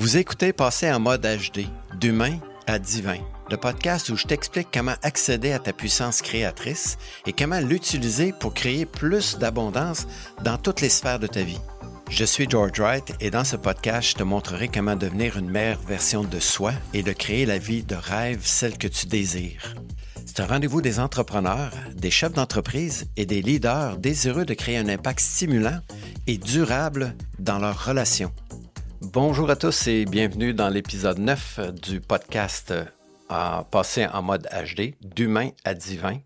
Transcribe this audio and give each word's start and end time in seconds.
Vous 0.00 0.16
écoutez 0.16 0.54
Passer 0.54 0.90
en 0.90 0.98
mode 0.98 1.26
HD, 1.26 1.66
d'humain 2.00 2.38
à 2.66 2.78
divin, 2.78 3.18
le 3.50 3.58
podcast 3.58 4.08
où 4.08 4.16
je 4.16 4.26
t'explique 4.26 4.68
comment 4.72 4.94
accéder 5.02 5.52
à 5.52 5.58
ta 5.58 5.74
puissance 5.74 6.22
créatrice 6.22 6.96
et 7.26 7.34
comment 7.34 7.60
l'utiliser 7.60 8.32
pour 8.32 8.54
créer 8.54 8.86
plus 8.86 9.36
d'abondance 9.36 10.06
dans 10.42 10.56
toutes 10.56 10.80
les 10.80 10.88
sphères 10.88 11.18
de 11.18 11.26
ta 11.26 11.42
vie. 11.42 11.60
Je 12.08 12.24
suis 12.24 12.48
George 12.48 12.80
Wright 12.80 13.12
et 13.20 13.30
dans 13.30 13.44
ce 13.44 13.56
podcast, 13.56 14.08
je 14.08 14.14
te 14.14 14.22
montrerai 14.22 14.68
comment 14.68 14.96
devenir 14.96 15.36
une 15.36 15.50
meilleure 15.50 15.82
version 15.82 16.24
de 16.24 16.40
soi 16.40 16.72
et 16.94 17.02
de 17.02 17.12
créer 17.12 17.44
la 17.44 17.58
vie 17.58 17.82
de 17.82 17.94
rêve, 17.94 18.40
celle 18.42 18.78
que 18.78 18.88
tu 18.88 19.04
désires. 19.04 19.74
C'est 20.24 20.40
un 20.40 20.46
rendez-vous 20.46 20.80
des 20.80 20.98
entrepreneurs, 20.98 21.72
des 21.94 22.10
chefs 22.10 22.32
d'entreprise 22.32 23.04
et 23.18 23.26
des 23.26 23.42
leaders 23.42 23.98
désireux 23.98 24.46
de 24.46 24.54
créer 24.54 24.78
un 24.78 24.88
impact 24.88 25.20
stimulant 25.20 25.80
et 26.26 26.38
durable 26.38 27.14
dans 27.38 27.58
leurs 27.58 27.84
relations. 27.84 28.32
Bonjour 29.02 29.48
à 29.48 29.56
tous 29.56 29.86
et 29.86 30.04
bienvenue 30.04 30.52
dans 30.52 30.68
l'épisode 30.68 31.18
9 31.18 31.72
du 31.72 32.02
podcast 32.02 32.74
à 33.30 33.64
passer 33.70 34.06
en 34.06 34.20
mode 34.20 34.46
HD, 34.52 34.94
d'humain 35.00 35.52
à 35.64 35.72
divin. 35.72 36.18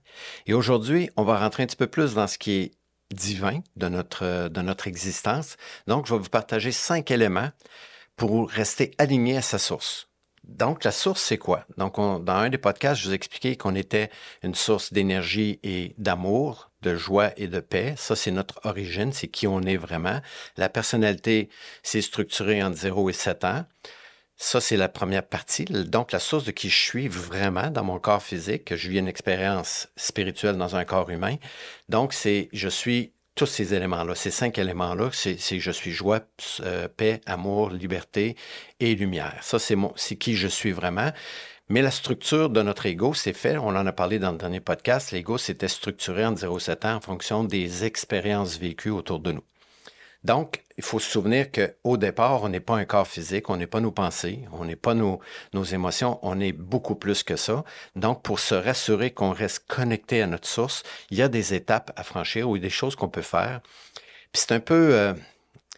Et 0.46 0.54
aujourd'hui, 0.54 1.08
on 1.16 1.22
va 1.22 1.38
rentrer 1.38 1.62
un 1.62 1.66
petit 1.66 1.76
peu 1.76 1.86
plus 1.86 2.14
dans 2.14 2.26
ce 2.26 2.36
qui 2.36 2.50
est 2.50 2.72
divin 3.14 3.60
de 3.76 3.88
notre, 3.88 4.48
de 4.48 4.60
notre 4.60 4.88
existence. 4.88 5.56
Donc, 5.86 6.06
je 6.06 6.14
vais 6.14 6.20
vous 6.20 6.28
partager 6.28 6.72
cinq 6.72 7.12
éléments 7.12 7.50
pour 8.16 8.50
rester 8.50 8.90
aligné 8.98 9.36
à 9.36 9.42
sa 9.42 9.58
source. 9.58 10.08
Donc, 10.42 10.82
la 10.82 10.90
source, 10.90 11.22
c'est 11.22 11.38
quoi? 11.38 11.64
Donc, 11.78 11.94
dans 11.96 12.32
un 12.32 12.50
des 12.50 12.58
podcasts, 12.58 13.00
je 13.00 13.06
vous 13.06 13.14
expliquais 13.14 13.56
qu'on 13.56 13.76
était 13.76 14.10
une 14.42 14.56
source 14.56 14.92
d'énergie 14.92 15.60
et 15.62 15.94
d'amour, 15.96 16.72
de 16.84 16.94
joie 16.94 17.30
et 17.36 17.48
de 17.48 17.60
paix. 17.60 17.94
Ça, 17.96 18.14
c'est 18.14 18.30
notre 18.30 18.60
origine, 18.64 19.12
c'est 19.12 19.28
qui 19.28 19.46
on 19.46 19.62
est 19.62 19.76
vraiment. 19.76 20.20
La 20.56 20.68
personnalité, 20.68 21.48
c'est 21.82 22.02
structuré 22.02 22.62
entre 22.62 22.76
0 22.76 23.10
et 23.10 23.12
7 23.12 23.44
ans. 23.44 23.64
Ça, 24.36 24.60
c'est 24.60 24.76
la 24.76 24.88
première 24.88 25.26
partie. 25.26 25.64
Donc, 25.64 26.12
la 26.12 26.18
source 26.18 26.44
de 26.44 26.50
qui 26.50 26.68
je 26.68 26.80
suis 26.80 27.08
vraiment 27.08 27.70
dans 27.70 27.84
mon 27.84 27.98
corps 27.98 28.22
physique, 28.22 28.64
que 28.64 28.76
je 28.76 28.88
vis 28.88 28.98
une 28.98 29.08
expérience 29.08 29.88
spirituelle 29.96 30.56
dans 30.56 30.76
un 30.76 30.84
corps 30.84 31.08
humain. 31.10 31.36
Donc, 31.88 32.12
c'est 32.12 32.48
je 32.52 32.68
suis 32.68 33.12
tous 33.34 33.46
ces 33.46 33.74
éléments-là, 33.74 34.14
ces 34.14 34.30
cinq 34.30 34.58
éléments-là, 34.58 35.10
c'est 35.12 35.58
je 35.58 35.70
suis 35.70 35.90
joie, 35.90 36.20
euh, 36.60 36.88
paix, 36.88 37.20
amour, 37.26 37.70
liberté 37.70 38.36
et 38.78 38.94
lumière. 38.94 39.38
Ça, 39.42 39.58
c'est 39.58 40.16
qui 40.16 40.36
je 40.36 40.48
suis 40.48 40.72
vraiment. 40.72 41.10
Mais 41.68 41.80
la 41.80 41.90
structure 41.90 42.50
de 42.50 42.60
notre 42.60 42.84
ego, 42.84 43.14
c'est 43.14 43.32
fait. 43.32 43.56
On 43.56 43.68
en 43.68 43.86
a 43.86 43.92
parlé 43.92 44.18
dans 44.18 44.32
le 44.32 44.38
dernier 44.38 44.60
podcast. 44.60 45.12
L'ego, 45.12 45.38
c'était 45.38 45.68
structuré 45.68 46.26
en 46.26 46.34
0,7 46.34 46.86
ans 46.86 46.96
en 46.96 47.00
fonction 47.00 47.42
des 47.42 47.84
expériences 47.84 48.58
vécues 48.58 48.90
autour 48.90 49.18
de 49.20 49.32
nous. 49.32 49.44
Donc, 50.24 50.62
il 50.76 50.84
faut 50.84 50.98
se 50.98 51.10
souvenir 51.10 51.48
qu'au 51.50 51.96
départ, 51.96 52.42
on 52.42 52.48
n'est 52.48 52.60
pas 52.60 52.76
un 52.76 52.84
corps 52.84 53.06
physique, 53.06 53.48
on 53.48 53.56
n'est 53.56 53.66
pas 53.66 53.80
nos 53.80 53.92
pensées, 53.92 54.40
on 54.52 54.64
n'est 54.64 54.76
pas 54.76 54.94
nos, 54.94 55.20
nos, 55.52 55.64
émotions, 55.64 56.18
on 56.22 56.40
est 56.40 56.52
beaucoup 56.52 56.96
plus 56.96 57.22
que 57.22 57.36
ça. 57.36 57.64
Donc, 57.96 58.22
pour 58.22 58.40
se 58.40 58.54
rassurer 58.54 59.10
qu'on 59.10 59.32
reste 59.32 59.64
connecté 59.66 60.20
à 60.22 60.26
notre 60.26 60.48
source, 60.48 60.82
il 61.10 61.18
y 61.18 61.22
a 61.22 61.28
des 61.28 61.54
étapes 61.54 61.92
à 61.96 62.02
franchir 62.02 62.48
ou 62.48 62.58
des 62.58 62.70
choses 62.70 62.96
qu'on 62.96 63.08
peut 63.08 63.22
faire. 63.22 63.60
Puis 64.32 64.42
c'est 64.42 64.52
un 64.52 64.60
peu, 64.60 64.94
euh, 64.94 65.14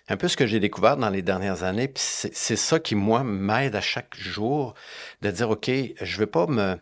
un 0.08 0.16
peu 0.16 0.28
ce 0.28 0.36
que 0.36 0.46
j'ai 0.46 0.60
découvert 0.60 0.96
dans 0.96 1.10
les 1.10 1.22
dernières 1.22 1.62
années. 1.62 1.88
Puis 1.88 2.02
c'est 2.04 2.56
ça 2.56 2.78
qui, 2.78 2.94
moi, 2.94 3.24
m'aide 3.24 3.74
à 3.76 3.80
chaque 3.80 4.16
jour 4.16 4.74
de 5.22 5.30
dire, 5.30 5.50
OK, 5.50 5.66
je 5.68 6.14
ne 6.14 6.18
vais 6.18 6.26
pas 6.26 6.46
me 6.46 6.76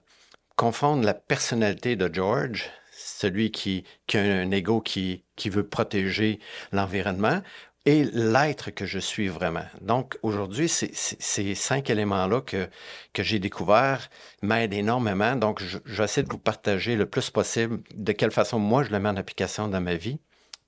confondre 0.56 1.04
la 1.04 1.14
personnalité 1.14 1.96
de 1.96 2.12
George, 2.12 2.70
celui 2.92 3.50
qui, 3.50 3.84
qui 4.06 4.18
a 4.18 4.22
un 4.22 4.50
ego 4.50 4.80
qui, 4.80 5.24
veut 5.46 5.66
protéger 5.66 6.38
l'environnement, 6.72 7.42
et 7.86 8.04
l'être 8.04 8.70
que 8.70 8.86
je 8.86 8.98
suis 8.98 9.28
vraiment. 9.28 9.66
Donc 9.82 10.18
aujourd'hui, 10.22 10.68
ces 10.68 11.54
cinq 11.54 11.90
éléments-là 11.90 12.40
que, 12.40 12.68
que 13.12 13.22
j'ai 13.22 13.38
découverts 13.38 14.08
m'aident 14.42 14.72
énormément. 14.72 15.36
Donc 15.36 15.62
je, 15.62 15.78
je, 15.84 16.20
de 16.22 16.30
vous 16.30 16.38
partager 16.38 16.96
le 16.96 17.04
plus 17.04 17.28
possible 17.28 17.80
de 17.94 18.12
quelle 18.12 18.30
façon 18.30 18.58
moi 18.58 18.84
je 18.84 18.90
le 18.90 19.00
mets 19.00 19.10
en 19.10 19.16
application 19.16 19.68
dans 19.68 19.82
ma 19.82 19.96
vie, 19.96 20.18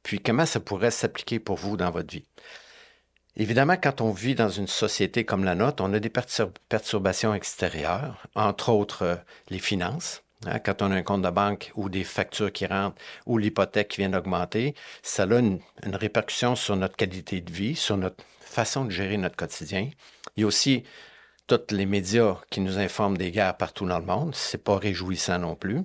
puis 0.06 0.20
comment 0.20 0.46
ça 0.46 0.60
pourrait 0.60 0.92
s'appliquer 0.92 1.40
pour 1.40 1.56
vous 1.56 1.76
dans 1.76 1.90
votre 1.90 2.12
vie? 2.12 2.28
Évidemment, 3.34 3.76
quand 3.76 4.00
on 4.00 4.12
vit 4.12 4.36
dans 4.36 4.48
une 4.48 4.68
société 4.68 5.24
comme 5.24 5.42
la 5.42 5.56
nôtre, 5.56 5.82
on 5.82 5.92
a 5.94 5.98
des 5.98 6.12
perturbations 6.68 7.34
extérieures, 7.34 8.28
entre 8.36 8.68
autres 8.68 9.02
euh, 9.02 9.16
les 9.50 9.58
finances. 9.58 10.22
Hein, 10.46 10.60
quand 10.60 10.80
on 10.80 10.92
a 10.92 10.94
un 10.94 11.02
compte 11.02 11.22
de 11.22 11.30
banque 11.30 11.72
ou 11.74 11.88
des 11.88 12.04
factures 12.04 12.52
qui 12.52 12.66
rentrent 12.66 13.02
ou 13.26 13.36
l'hypothèque 13.36 13.88
qui 13.88 13.96
vient 13.96 14.10
d'augmenter, 14.10 14.76
ça 15.02 15.24
a 15.24 15.38
une, 15.40 15.58
répercussion 15.82 16.54
sur 16.54 16.76
notre 16.76 16.94
qualité 16.94 17.40
de 17.40 17.50
vie, 17.50 17.74
sur 17.74 17.96
notre 17.96 18.22
façon 18.38 18.84
de 18.84 18.90
gérer 18.90 19.16
notre 19.16 19.34
quotidien. 19.34 19.90
Il 20.36 20.42
y 20.42 20.44
a 20.44 20.46
aussi 20.46 20.84
tous 21.48 21.74
les 21.74 21.84
médias 21.84 22.36
qui 22.48 22.60
nous 22.60 22.78
informent 22.78 23.18
des 23.18 23.32
guerres 23.32 23.56
partout 23.56 23.86
dans 23.86 23.98
le 23.98 24.06
monde. 24.06 24.36
C'est 24.36 24.62
pas 24.62 24.78
réjouissant 24.78 25.40
non 25.40 25.56
plus. 25.56 25.82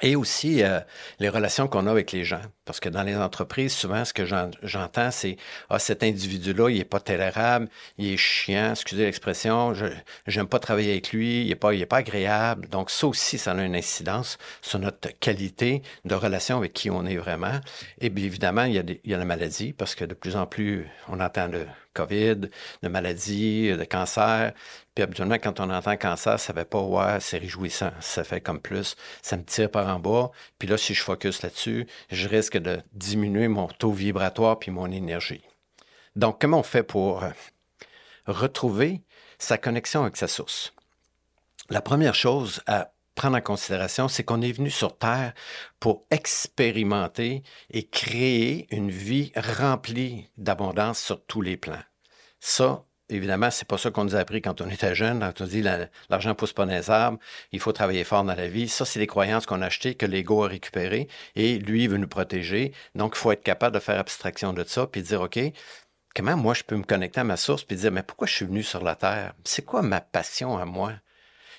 Et 0.00 0.16
aussi 0.16 0.62
euh, 0.62 0.80
les 1.18 1.28
relations 1.28 1.68
qu'on 1.68 1.86
a 1.86 1.90
avec 1.90 2.12
les 2.12 2.24
gens. 2.24 2.40
Parce 2.68 2.80
que 2.80 2.90
dans 2.90 3.02
les 3.02 3.16
entreprises, 3.16 3.72
souvent, 3.72 4.04
ce 4.04 4.12
que 4.12 4.26
j'entends, 4.26 5.10
c'est 5.10 5.38
Ah, 5.70 5.78
cet 5.78 6.02
individu-là, 6.02 6.68
il 6.68 6.78
est 6.78 6.84
pas 6.84 7.00
tolérable, 7.00 7.70
il 7.96 8.12
est 8.12 8.16
chiant, 8.18 8.72
excusez 8.72 9.06
l'expression, 9.06 9.72
je 9.72 9.86
n'aime 10.28 10.48
pas 10.48 10.58
travailler 10.58 10.92
avec 10.92 11.10
lui, 11.12 11.46
il 11.46 11.50
est 11.50 11.54
pas, 11.54 11.70
pas 11.86 11.96
agréable. 11.96 12.68
Donc, 12.68 12.90
ça 12.90 13.06
aussi, 13.06 13.38
ça 13.38 13.52
a 13.52 13.64
une 13.64 13.74
incidence 13.74 14.36
sur 14.60 14.80
notre 14.80 15.08
qualité 15.18 15.80
de 16.04 16.14
relation 16.14 16.58
avec 16.58 16.74
qui 16.74 16.90
on 16.90 17.06
est 17.06 17.16
vraiment. 17.16 17.58
Et 18.02 18.10
bien 18.10 18.26
évidemment, 18.26 18.64
il 18.64 18.74
y 18.74 18.78
a, 18.78 18.82
des, 18.82 19.00
il 19.02 19.12
y 19.12 19.14
a 19.14 19.18
la 19.18 19.24
maladie, 19.24 19.72
parce 19.72 19.94
que 19.94 20.04
de 20.04 20.12
plus 20.12 20.36
en 20.36 20.44
plus, 20.44 20.86
on 21.08 21.20
entend 21.20 21.46
le 21.46 21.66
COVID, 21.94 22.50
de 22.82 22.88
maladies, 22.88 23.72
de 23.76 23.84
cancer. 23.84 24.52
Puis 24.94 25.02
habituellement, 25.02 25.36
quand 25.36 25.58
on 25.60 25.70
entend 25.70 25.96
cancer, 25.96 26.38
ça 26.38 26.52
fait 26.52 26.64
pas 26.64 26.80
ouais, 26.80 27.18
c'est 27.20 27.38
réjouissant. 27.38 27.90
Ça 28.00 28.24
fait 28.24 28.40
comme 28.40 28.60
plus, 28.60 28.96
ça 29.22 29.36
me 29.36 29.42
tire 29.44 29.70
par 29.70 29.88
en 29.88 29.98
bas. 29.98 30.30
Puis 30.58 30.68
là, 30.68 30.76
si 30.76 30.94
je 30.94 31.02
focus 31.02 31.42
là-dessus, 31.42 31.86
je 32.10 32.28
risque 32.28 32.57
de 32.60 32.80
diminuer 32.92 33.48
mon 33.48 33.68
taux 33.68 33.92
vibratoire 33.92 34.58
puis 34.58 34.70
mon 34.70 34.90
énergie. 34.90 35.42
Donc, 36.16 36.40
comment 36.40 36.60
on 36.60 36.64
fait 36.64 36.82
pour 36.82 37.22
euh, 37.22 37.30
retrouver 38.26 39.02
sa 39.38 39.58
connexion 39.58 40.02
avec 40.02 40.16
sa 40.16 40.28
source? 40.28 40.74
La 41.70 41.80
première 41.80 42.14
chose 42.14 42.62
à 42.66 42.92
prendre 43.14 43.36
en 43.36 43.40
considération, 43.40 44.08
c'est 44.08 44.22
qu'on 44.22 44.42
est 44.42 44.52
venu 44.52 44.70
sur 44.70 44.96
Terre 44.96 45.34
pour 45.80 46.06
expérimenter 46.10 47.42
et 47.70 47.86
créer 47.86 48.72
une 48.74 48.90
vie 48.90 49.32
remplie 49.36 50.28
d'abondance 50.36 51.00
sur 51.00 51.24
tous 51.26 51.42
les 51.42 51.56
plans. 51.56 51.82
Ça, 52.40 52.84
évidemment, 53.10 53.50
c'est 53.50 53.66
pas 53.66 53.78
ça 53.78 53.90
qu'on 53.90 54.04
nous 54.04 54.16
a 54.16 54.18
appris 54.18 54.42
quand 54.42 54.60
on 54.60 54.68
était 54.68 54.94
jeune, 54.94 55.20
quand 55.20 55.40
on 55.40 55.46
dit 55.46 55.62
l'argent 55.62 56.34
pousse 56.34 56.52
pas 56.52 56.66
les 56.66 56.90
arbres, 56.90 57.18
il 57.52 57.60
faut 57.60 57.72
travailler 57.72 58.04
fort 58.04 58.24
dans 58.24 58.34
la 58.34 58.48
vie. 58.48 58.68
Ça, 58.68 58.84
c'est 58.84 59.00
des 59.00 59.06
croyances 59.06 59.46
qu'on 59.46 59.62
a 59.62 59.66
achetées, 59.66 59.94
que 59.94 60.06
l'ego 60.06 60.44
a 60.44 60.48
récupérées, 60.48 61.08
et 61.34 61.58
lui, 61.58 61.84
il 61.84 61.90
veut 61.90 61.96
nous 61.96 62.08
protéger. 62.08 62.72
Donc, 62.94 63.14
il 63.16 63.18
faut 63.18 63.32
être 63.32 63.42
capable 63.42 63.74
de 63.74 63.80
faire 63.80 63.98
abstraction 63.98 64.52
de 64.52 64.64
ça, 64.64 64.86
puis 64.86 65.02
dire, 65.02 65.20
OK, 65.22 65.38
comment 66.14 66.36
moi 66.36 66.54
je 66.54 66.64
peux 66.64 66.76
me 66.76 66.84
connecter 66.84 67.20
à 67.20 67.24
ma 67.24 67.36
source, 67.36 67.64
puis 67.64 67.76
dire, 67.76 67.92
mais 67.92 68.02
pourquoi 68.02 68.26
je 68.26 68.34
suis 68.34 68.46
venu 68.46 68.62
sur 68.62 68.82
la 68.82 68.94
Terre? 68.94 69.34
C'est 69.44 69.64
quoi 69.64 69.82
ma 69.82 70.00
passion 70.00 70.58
à 70.58 70.64
moi? 70.64 70.92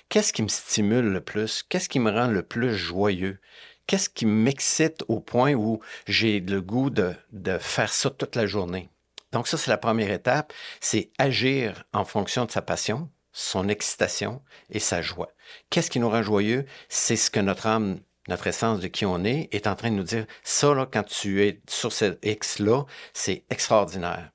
Qu'est-ce 0.08 0.32
qui 0.32 0.42
me 0.42 0.48
stimule 0.48 1.06
le 1.06 1.20
plus? 1.20 1.62
Qu'est-ce 1.62 1.88
qui 1.88 2.00
me 2.00 2.10
rend 2.10 2.26
le 2.26 2.42
plus 2.42 2.74
joyeux? 2.74 3.38
Qu'est-ce 3.86 4.10
qui 4.10 4.26
m'excite 4.26 5.04
au 5.08 5.20
point 5.20 5.54
où 5.54 5.80
j'ai 6.06 6.40
le 6.40 6.60
goût 6.60 6.90
de 6.90 7.14
faire 7.58 7.92
ça 7.92 8.10
toute 8.10 8.36
la 8.36 8.46
journée? 8.46 8.88
Donc 9.32 9.46
ça, 9.46 9.56
c'est 9.56 9.70
la 9.70 9.78
première 9.78 10.10
étape, 10.10 10.52
c'est 10.80 11.10
agir 11.18 11.84
en 11.92 12.04
fonction 12.04 12.44
de 12.44 12.50
sa 12.50 12.62
passion, 12.62 13.08
son 13.32 13.68
excitation 13.68 14.42
et 14.70 14.80
sa 14.80 15.02
joie. 15.02 15.32
Qu'est-ce 15.70 15.90
qui 15.90 16.00
nous 16.00 16.10
rend 16.10 16.22
joyeux? 16.22 16.66
C'est 16.88 17.16
ce 17.16 17.30
que 17.30 17.40
notre 17.40 17.66
âme, 17.66 18.00
notre 18.28 18.46
essence 18.48 18.80
de 18.80 18.88
qui 18.88 19.06
on 19.06 19.24
est, 19.24 19.48
est 19.52 19.66
en 19.66 19.76
train 19.76 19.90
de 19.90 19.96
nous 19.96 20.02
dire. 20.02 20.26
Ça, 20.42 20.74
là, 20.74 20.86
quand 20.90 21.04
tu 21.04 21.44
es 21.44 21.60
sur 21.68 21.92
ce 21.92 22.18
X-là, 22.22 22.84
c'est 23.12 23.44
extraordinaire. 23.50 24.30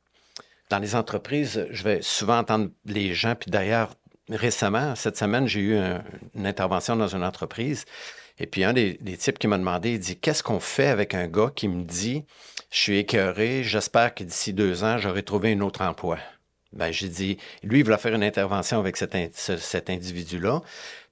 Dans 0.70 0.80
les 0.80 0.96
entreprises, 0.96 1.68
je 1.70 1.84
vais 1.84 2.02
souvent 2.02 2.40
entendre 2.40 2.70
les 2.86 3.14
gens, 3.14 3.36
puis 3.36 3.52
d'ailleurs, 3.52 3.96
récemment, 4.30 4.96
cette 4.96 5.18
semaine, 5.18 5.48
j'ai 5.48 5.60
eu 5.60 5.78
une 6.36 6.48
intervention 6.48 6.96
dans 6.96 7.08
une 7.08 7.24
entreprise. 7.24 7.86
Et 8.40 8.48
puis 8.48 8.64
un 8.64 8.74
des, 8.74 8.98
types 9.18 9.40
qui 9.40 9.48
m'a 9.48 9.58
demandé, 9.58 9.94
il 9.94 10.00
dit 10.00 10.18
Qu'est-ce 10.18 10.44
qu'on 10.44 10.60
fait 10.60 10.88
avec 10.88 11.14
un 11.14 11.28
gars 11.28 11.52
qui 11.56 11.68
me 11.68 11.84
dit 11.84 12.26
Je 12.76 12.82
suis 12.82 12.98
écœuré, 12.98 13.64
j'espère 13.64 14.14
que 14.14 14.26
d'ici 14.26 14.52
deux 14.52 14.84
ans, 14.84 14.98
j'aurai 14.98 15.24
trouvé 15.24 15.54
un 15.54 15.62
autre 15.62 15.82
emploi. 15.82 16.20
Ben, 16.74 16.92
j'ai 16.92 17.08
dit, 17.08 17.38
lui, 17.64 17.80
il 17.80 17.86
voulait 17.86 17.98
faire 17.98 18.14
une 18.14 18.22
intervention 18.22 18.78
avec 18.80 18.98
cet, 18.98 19.16
individu-là. 19.90 20.62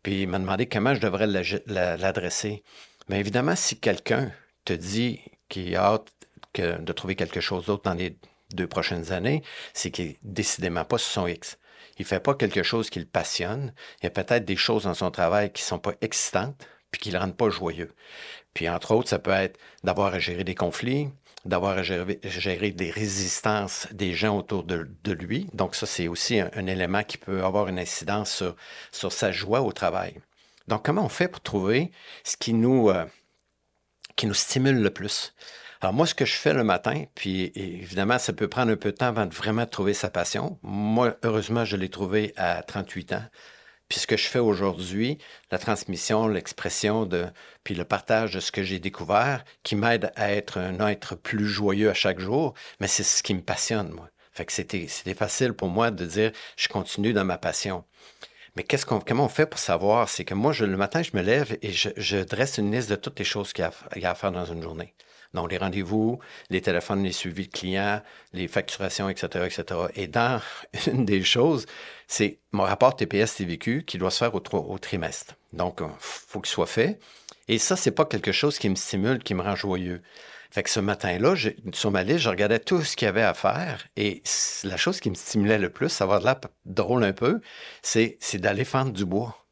Puis 0.04 0.24
il 0.24 0.28
m'a 0.28 0.40
demandé 0.40 0.66
comment 0.66 0.94
je 0.94 1.00
devrais 1.00 1.26
l'adresser. 1.26 2.64
Bien 3.08 3.18
évidemment, 3.18 3.56
si 3.56 3.80
quelqu'un 3.80 4.30
te 4.66 4.74
dit 4.74 5.22
qu'il 5.48 5.74
a 5.78 5.86
hâte 5.86 6.12
de 6.58 6.92
trouver 6.92 7.16
quelque 7.16 7.40
chose 7.40 7.68
d'autre 7.68 7.84
dans 7.84 7.94
les 7.94 8.18
deux 8.54 8.68
prochaines 8.68 9.14
années, 9.14 9.42
c'est 9.74 9.90
qu'il 9.90 10.08
n'est 10.08 10.18
décidément 10.22 10.84
pas 10.84 10.98
sur 10.98 11.12
son 11.12 11.28
X 11.28 11.58
il 12.00 12.06
fait 12.06 12.20
pas 12.20 12.34
quelque 12.34 12.64
chose 12.64 12.90
qui 12.90 13.00
le 13.00 13.06
passionne. 13.06 13.72
Il 14.02 14.06
y 14.06 14.08
a 14.08 14.10
peut-être 14.10 14.46
des 14.46 14.56
choses 14.56 14.84
dans 14.84 14.96
son 14.96 15.12
travail 15.12 15.54
qui 15.54 15.62
sont 15.62 15.78
pas 15.78 15.94
excitantes, 16.02 16.68
puis 16.92 17.00
qui 17.00 17.12
le 17.12 17.20
rendent 17.20 17.38
pas 17.38 17.50
joyeux. 17.50 17.94
Puis 18.54 18.70
entre 18.70 18.94
autres, 18.94 19.10
ça 19.10 19.20
peut 19.20 19.32
être 19.32 19.60
d'avoir 19.84 20.14
à 20.14 20.20
gérer 20.20 20.44
des 20.44 20.56
conflits, 20.56 21.10
d'avoir 21.46 21.78
à 21.78 21.84
gérer, 21.84 22.72
des 22.72 22.92
résistances 22.92 23.88
des 23.92 24.14
gens 24.14 24.38
autour 24.38 24.64
de, 24.64 24.88
lui. 25.12 25.48
Donc 25.54 25.76
ça, 25.76 25.86
c'est 25.86 26.08
aussi 26.08 26.40
un, 26.40 26.68
élément 26.68 27.04
qui 27.04 27.18
peut 27.18 27.44
avoir 27.44 27.68
une 27.68 27.80
incidence 27.80 28.44
sur, 28.92 29.12
sa 29.12 29.32
joie 29.32 29.62
au 29.62 29.72
travail. 29.72 30.16
Donc 30.68 30.86
comment 30.86 31.06
on 31.06 31.10
fait 31.10 31.28
pour 31.28 31.42
trouver 31.42 31.92
ce 32.24 32.38
qui 32.38 32.54
nous, 32.54 32.90
euh, 32.90 33.06
qui 34.16 34.28
nous 34.28 34.34
stimule 34.34 34.82
le 34.82 34.90
plus? 34.90 35.34
Alors 35.82 35.94
moi, 35.94 36.08
ce 36.08 36.16
que 36.16 36.24
je 36.24 36.36
fais 36.36 36.54
le 36.54 36.64
matin, 36.64 37.04
puis 37.14 37.52
évidemment, 37.56 38.18
ça 38.18 38.32
peut 38.32 38.48
prendre 38.48 38.72
un 38.72 38.78
peu 38.78 38.92
de 38.92 38.96
temps 38.96 39.08
avant 39.08 39.26
de 39.26 39.34
vraiment 39.34 39.66
trouver 39.66 39.94
sa 39.94 40.10
passion. 40.10 40.58
Moi, 40.64 41.18
heureusement, 41.24 41.66
je 41.66 41.76
l'ai 41.76 41.90
trouvé 41.90 42.34
à 42.38 42.64
38 42.64 43.12
ans. 43.12 43.24
Puis 43.90 44.00
ce 44.00 44.08
que 44.08 44.18
je 44.18 44.28
fais 44.28 44.40
aujourd'hui, 44.40 45.18
la 45.52 45.60
transmission, 45.60 46.28
l'expression 46.28 47.06
de, 47.06 47.28
puis 47.64 47.76
le 47.76 47.86
partage 47.86 48.34
de 48.34 48.40
ce 48.40 48.52
que 48.52 48.64
j'ai 48.64 48.80
découvert, 48.80 49.44
qui 49.64 49.76
m'aide 49.76 50.12
à 50.16 50.32
être 50.32 50.58
un 50.58 50.88
être 50.88 51.16
plus 51.16 51.48
joyeux 51.48 51.90
à 51.90 51.94
chaque 51.94 52.20
jour, 52.20 52.54
mais 52.80 52.88
c'est 52.88 53.04
ce 53.04 53.24
qui 53.24 53.34
me 53.34 53.42
passionne, 53.42 53.90
moi. 53.92 54.10
Fait 54.32 54.46
que 54.46 54.52
c'était, 54.52 54.88
facile 55.14 55.54
pour 55.54 55.70
moi 55.70 55.92
de 55.92 56.06
dire, 56.06 56.32
je 56.58 56.68
continue 56.68 57.14
dans 57.14 57.24
ma 57.24 57.38
passion. 57.38 57.86
Mais 58.56 58.64
qu'est-ce 58.64 58.86
qu'on, 58.86 59.00
comment 59.00 59.26
on 59.26 59.30
fait 59.30 59.46
pour 59.46 59.60
savoir? 59.60 60.10
C'est 60.10 60.26
que 60.26 60.34
moi, 60.34 60.54
le 60.60 60.78
matin, 60.78 61.04
je 61.04 61.12
me 61.14 61.22
lève 61.22 61.56
et 61.62 61.72
je, 61.72 62.24
dresse 62.24 62.58
une 62.58 62.72
liste 62.72 62.90
de 62.90 62.96
toutes 62.96 63.20
les 63.20 63.26
choses 63.26 63.54
qu'il 63.54 63.64
y 63.96 64.06
a 64.06 64.10
à 64.10 64.16
faire 64.16 64.32
dans 64.32 64.46
une 64.46 64.62
journée. 64.62 64.96
Donc, 65.34 65.52
les 65.52 65.58
rendez-vous, 65.58 66.20
les 66.50 66.62
téléphones, 66.62 67.04
les 67.04 67.12
suivis 67.12 67.48
de 67.48 67.52
clients, 67.52 68.02
les 68.34 68.48
facturations, 68.48 69.10
etc., 69.10 69.46
etc. 69.46 69.80
Et 69.96 70.08
dans 70.08 70.40
une 70.88 71.06
des 71.06 71.24
choses, 71.24 71.66
c'est 72.08 72.40
mon 72.52 72.64
rapport 72.64 72.96
TPS-TVQ 72.96 73.84
qui 73.86 73.98
doit 73.98 74.12
se 74.12 74.20
faire 74.20 74.36
au, 74.36 74.78
trimestre. 74.78 75.36
Donc, 75.54 75.78
il 75.80 75.86
euh, 75.86 75.90
faut 76.00 76.40
qu'il 76.40 76.52
soit 76.52 76.68
fait. 76.68 77.00
Et 77.48 77.58
ça, 77.58 77.76
c'est 77.76 77.92
pas 77.92 78.06
quelque 78.06 78.32
chose 78.32 78.60
qui 78.60 78.70
me 78.70 78.76
stimule, 78.76 79.20
qui 79.20 79.34
me 79.34 79.42
rend 79.42 79.56
joyeux. 79.56 80.02
Fait 80.52 80.62
que 80.62 80.70
ce 80.70 80.80
matin-là, 80.80 81.34
sur 81.74 81.90
ma 81.90 82.04
liste, 82.04 82.20
je 82.20 82.30
regardais 82.30 82.60
tout 82.60 82.84
ce 82.84 82.96
qu'il 82.96 83.08
y 83.08 83.10
avait 83.10 83.24
à 83.24 83.34
faire. 83.34 83.88
Et 83.98 84.22
la 84.64 84.78
chose 84.78 85.00
qui 85.00 85.10
me 85.10 85.16
stimulait 85.16 85.58
le 85.58 85.72
plus, 85.72 85.90
ça 85.90 86.06
va 86.06 86.20
de 86.20 86.26
là 86.26 86.40
drôle 86.66 87.04
un 87.04 87.12
peu, 87.12 87.42
c'est 87.82 88.20
d'aller 88.36 88.64
fendre 88.64 88.92
du 88.92 89.04
bois. 89.04 89.43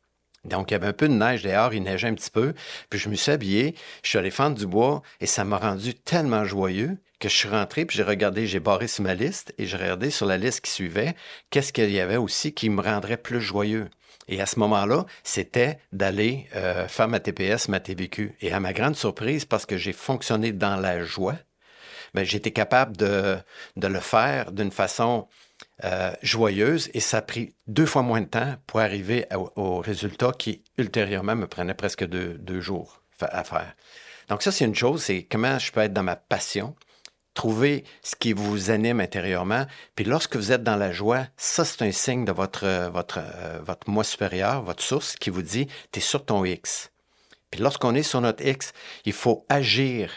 Donc, 0.43 0.71
il 0.71 0.73
y 0.73 0.75
avait 0.75 0.88
un 0.88 0.93
peu 0.93 1.07
de 1.07 1.13
neige 1.13 1.43
dehors, 1.43 1.73
il 1.73 1.83
neigeait 1.83 2.07
un 2.07 2.15
petit 2.15 2.31
peu. 2.31 2.53
Puis 2.89 2.99
je 2.99 3.09
me 3.09 3.15
suis 3.15 3.31
habillé, 3.31 3.75
je 4.03 4.09
suis 4.09 4.17
allé 4.17 4.31
fendre 4.31 4.57
du 4.57 4.65
bois 4.65 5.01
et 5.19 5.27
ça 5.27 5.43
m'a 5.43 5.57
rendu 5.57 5.93
tellement 5.93 6.45
joyeux 6.45 6.97
que 7.19 7.29
je 7.29 7.35
suis 7.35 7.49
rentré 7.49 7.85
puis 7.85 7.95
j'ai 7.97 8.03
regardé, 8.03 8.47
j'ai 8.47 8.59
barré 8.59 8.88
sur 8.88 9.03
ma 9.03 9.13
liste 9.13 9.53
et 9.59 9.67
j'ai 9.67 9.77
regardé 9.77 10.09
sur 10.09 10.25
la 10.25 10.38
liste 10.38 10.61
qui 10.61 10.71
suivait 10.71 11.15
qu'est-ce 11.51 11.71
qu'il 11.71 11.91
y 11.91 11.99
avait 11.99 12.17
aussi 12.17 12.53
qui 12.53 12.69
me 12.69 12.81
rendrait 12.81 13.17
plus 13.17 13.39
joyeux. 13.39 13.89
Et 14.27 14.41
à 14.41 14.45
ce 14.45 14.59
moment-là, 14.59 15.05
c'était 15.23 15.77
d'aller 15.91 16.47
euh, 16.55 16.88
faire 16.88 17.07
ma 17.07 17.19
TPS, 17.19 17.67
ma 17.67 17.79
TVQ. 17.79 18.35
Et 18.41 18.51
à 18.51 18.59
ma 18.59 18.73
grande 18.73 18.95
surprise, 18.95 19.45
parce 19.45 19.65
que 19.65 19.77
j'ai 19.77 19.93
fonctionné 19.93 20.51
dans 20.51 20.77
la 20.77 21.03
joie, 21.03 21.35
ben, 22.13 22.23
j'étais 22.23 22.51
capable 22.51 22.95
de, 22.97 23.38
de 23.77 23.88
le 23.88 23.99
faire 23.99 24.51
d'une 24.51 24.71
façon 24.71 25.27
euh, 25.83 26.13
joyeuse 26.21 26.89
et 26.93 26.99
ça 26.99 27.17
a 27.17 27.21
pris 27.21 27.55
deux 27.67 27.85
fois 27.85 28.01
moins 28.01 28.21
de 28.21 28.27
temps 28.27 28.55
pour 28.67 28.79
arriver 28.79 29.25
au, 29.55 29.79
résultat 29.79 30.31
qui 30.37 30.63
ultérieurement 30.77 31.35
me 31.35 31.47
prenait 31.47 31.73
presque 31.73 32.05
deux, 32.05 32.61
jours 32.61 33.01
à 33.19 33.43
faire. 33.43 33.73
Donc 34.29 34.41
ça, 34.41 34.51
c'est 34.51 34.65
une 34.65 34.75
chose, 34.75 35.03
c'est 35.03 35.23
comment 35.23 35.59
je 35.59 35.71
peux 35.71 35.81
être 35.81 35.93
dans 35.93 36.03
ma 36.03 36.15
passion, 36.15 36.75
trouver 37.33 37.83
ce 38.03 38.15
qui 38.15 38.33
vous 38.33 38.71
anime 38.71 38.99
intérieurement. 38.99 39.65
Puis 39.95 40.05
lorsque 40.05 40.35
vous 40.35 40.51
êtes 40.51 40.63
dans 40.63 40.75
la 40.75 40.91
joie, 40.91 41.27
ça, 41.37 41.65
c'est 41.65 41.81
un 41.83 41.91
signe 41.91 42.25
de 42.25 42.31
votre, 42.31 42.89
votre, 42.89 43.19
euh, 43.19 43.59
votre 43.63 43.89
moi 43.89 44.03
supérieur, 44.03 44.63
votre 44.63 44.83
source 44.83 45.15
qui 45.15 45.29
vous 45.29 45.41
dit, 45.41 45.67
tu 45.91 45.99
es 45.99 46.01
sur 46.01 46.25
ton 46.25 46.45
X. 46.45 46.91
Puis 47.51 47.61
lorsqu'on 47.61 47.95
est 47.95 48.03
sur 48.03 48.21
notre 48.21 48.45
X, 48.45 48.73
il 49.05 49.13
faut 49.13 49.45
agir 49.49 50.11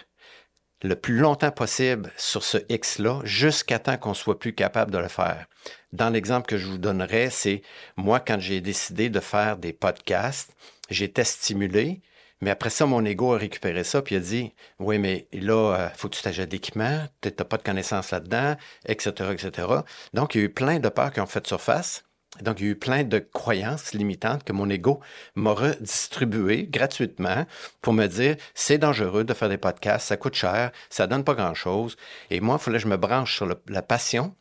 le 0.84 0.96
plus 0.96 1.16
longtemps 1.16 1.50
possible 1.50 2.12
sur 2.18 2.44
ce 2.44 2.58
X-là 2.68 3.20
jusqu'à 3.24 3.78
temps 3.78 3.96
qu'on 3.96 4.12
soit 4.12 4.38
plus 4.38 4.54
capable 4.54 4.90
de 4.90 4.98
le 4.98 5.08
faire. 5.08 5.46
Dans 5.94 6.10
l'exemple 6.10 6.46
que 6.46 6.58
je 6.58 6.66
vous 6.66 6.76
donnerai, 6.76 7.30
c'est 7.30 7.62
moi, 7.96 8.20
quand 8.20 8.38
j'ai 8.38 8.60
décidé 8.60 9.08
de 9.08 9.18
faire 9.18 9.56
des 9.56 9.72
podcasts, 9.72 10.54
j'étais 10.90 11.24
stimulé, 11.24 12.02
mais 12.42 12.50
après 12.50 12.68
ça, 12.68 12.84
mon 12.84 13.02
ego 13.02 13.32
a 13.32 13.38
récupéré 13.38 13.82
ça, 13.82 14.02
puis 14.02 14.16
a 14.16 14.20
dit 14.20 14.52
Oui, 14.78 14.98
mais 14.98 15.26
là, 15.32 15.40
il 15.40 15.50
euh, 15.50 15.88
faut 15.96 16.10
que 16.10 16.16
tu 16.16 16.22
t'achètes 16.22 16.50
d'équipement, 16.50 17.06
tu 17.22 17.30
n'as 17.30 17.44
pas 17.46 17.56
de 17.56 17.62
connaissances 17.62 18.10
là-dedans, 18.10 18.56
etc., 18.84 19.30
etc. 19.32 19.68
Donc, 20.12 20.34
il 20.34 20.38
y 20.38 20.40
a 20.42 20.44
eu 20.44 20.52
plein 20.52 20.80
de 20.80 20.88
peurs 20.90 21.12
qui 21.12 21.20
ont 21.20 21.26
fait 21.26 21.46
surface. 21.46 22.04
Donc, 22.40 22.60
il 22.60 22.66
y 22.66 22.68
a 22.68 22.72
eu 22.72 22.76
plein 22.76 23.04
de 23.04 23.18
croyances 23.18 23.92
limitantes 23.92 24.44
que 24.44 24.52
mon 24.52 24.68
ego 24.68 25.00
m'a 25.34 25.52
redistribué 25.52 26.66
gratuitement 26.66 27.46
pour 27.80 27.92
me 27.92 28.06
dire 28.06 28.36
c'est 28.54 28.78
dangereux 28.78 29.24
de 29.24 29.34
faire 29.34 29.48
des 29.48 29.58
podcasts, 29.58 30.08
ça 30.08 30.16
coûte 30.16 30.34
cher, 30.34 30.72
ça 30.90 31.06
donne 31.06 31.24
pas 31.24 31.34
grand-chose. 31.34 31.96
Et 32.30 32.40
moi, 32.40 32.56
il 32.60 32.62
fallait 32.62 32.78
que 32.78 32.82
je 32.84 32.88
me 32.88 32.96
branche 32.96 33.36
sur 33.36 33.48
la 33.68 33.82
passion 33.82 34.34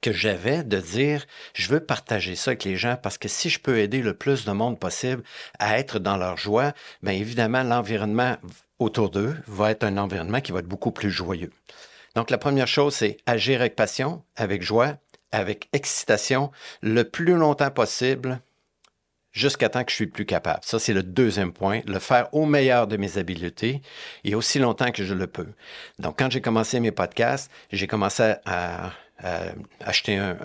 que 0.00 0.12
j'avais 0.12 0.62
de 0.62 0.78
dire 0.78 1.24
je 1.54 1.68
veux 1.68 1.80
partager 1.80 2.36
ça 2.36 2.50
avec 2.50 2.64
les 2.64 2.76
gens 2.76 2.96
parce 2.96 3.18
que 3.18 3.28
si 3.28 3.50
je 3.50 3.58
peux 3.58 3.78
aider 3.78 4.00
le 4.00 4.14
plus 4.14 4.44
de 4.44 4.52
monde 4.52 4.78
possible 4.78 5.22
à 5.58 5.78
être 5.78 5.98
dans 5.98 6.16
leur 6.16 6.36
joie, 6.36 6.72
bien 7.02 7.14
évidemment, 7.14 7.62
l'environnement 7.62 8.36
autour 8.78 9.10
d'eux 9.10 9.36
va 9.46 9.70
être 9.70 9.84
un 9.84 9.96
environnement 9.96 10.40
qui 10.40 10.52
va 10.52 10.60
être 10.60 10.68
beaucoup 10.68 10.92
plus 10.92 11.10
joyeux. 11.10 11.50
Donc, 12.14 12.30
la 12.30 12.38
première 12.38 12.68
chose, 12.68 12.94
c'est 12.94 13.18
agir 13.26 13.60
avec 13.60 13.76
passion, 13.76 14.24
avec 14.36 14.62
joie, 14.62 14.96
avec 15.32 15.68
excitation 15.72 16.50
le 16.82 17.04
plus 17.04 17.34
longtemps 17.34 17.70
possible 17.70 18.40
jusqu'à 19.32 19.68
temps 19.68 19.84
que 19.84 19.90
je 19.90 19.96
suis 19.96 20.06
plus 20.06 20.26
capable. 20.26 20.60
Ça, 20.62 20.78
c'est 20.78 20.92
le 20.92 21.02
deuxième 21.02 21.52
point, 21.52 21.80
le 21.86 21.98
faire 21.98 22.32
au 22.34 22.46
meilleur 22.46 22.86
de 22.86 22.96
mes 22.96 23.18
habiletés 23.18 23.82
et 24.24 24.34
aussi 24.34 24.58
longtemps 24.58 24.90
que 24.90 25.04
je 25.04 25.14
le 25.14 25.26
peux. 25.26 25.48
Donc, 25.98 26.18
quand 26.18 26.30
j'ai 26.30 26.40
commencé 26.40 26.80
mes 26.80 26.90
podcasts, 26.90 27.50
j'ai 27.70 27.86
commencé 27.86 28.34
à, 28.44 28.92
acheter 29.80 30.16
un, 30.16 30.36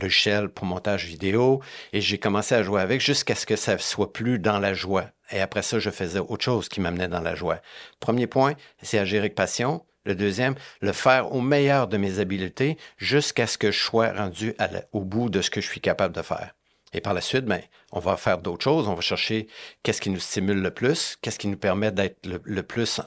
logiciel 0.00 0.48
pour 0.48 0.64
montage 0.64 1.06
vidéo 1.06 1.60
et 1.92 2.00
j'ai 2.00 2.18
commencé 2.18 2.54
à 2.54 2.62
jouer 2.62 2.80
avec 2.80 3.00
jusqu'à 3.00 3.34
ce 3.34 3.46
que 3.46 3.56
ça 3.56 3.78
soit 3.78 4.12
plus 4.12 4.38
dans 4.38 4.60
la 4.60 4.74
joie. 4.74 5.06
Et 5.32 5.40
après 5.40 5.62
ça, 5.62 5.80
je 5.80 5.90
faisais 5.90 6.20
autre 6.20 6.44
chose 6.44 6.68
qui 6.68 6.80
m'amenait 6.80 7.08
dans 7.08 7.20
la 7.20 7.34
joie. 7.34 7.58
Premier 7.98 8.28
point, 8.28 8.54
c'est 8.80 8.98
agir 8.98 9.20
avec 9.20 9.34
passion. 9.34 9.84
Le 10.04 10.14
deuxième, 10.14 10.54
le 10.80 10.92
faire 10.92 11.32
au 11.32 11.40
meilleur 11.40 11.86
de 11.86 11.96
mes 11.96 12.18
habiletés 12.18 12.76
jusqu'à 12.96 13.46
ce 13.46 13.56
que 13.56 13.70
je 13.70 13.78
sois 13.80 14.12
rendu 14.12 14.54
au 14.92 15.00
bout 15.00 15.30
de 15.30 15.40
ce 15.42 15.50
que 15.50 15.60
je 15.60 15.68
suis 15.68 15.80
capable 15.80 16.14
de 16.14 16.22
faire. 16.22 16.54
Et 16.92 17.00
par 17.00 17.14
la 17.14 17.20
suite, 17.20 17.44
ben, 17.44 17.60
on 17.92 18.00
va 18.00 18.16
faire 18.16 18.38
d'autres 18.38 18.64
choses. 18.64 18.88
On 18.88 18.94
va 18.94 19.00
chercher 19.00 19.46
qu'est-ce 19.82 20.00
qui 20.00 20.10
nous 20.10 20.20
stimule 20.20 20.60
le 20.60 20.70
plus, 20.70 21.16
qu'est-ce 21.22 21.38
qui 21.38 21.48
nous 21.48 21.56
permet 21.56 21.90
d'être 21.90 22.26
le, 22.26 22.62
plus 22.62 23.00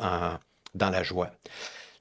dans 0.74 0.90
la 0.90 1.04
joie. 1.04 1.32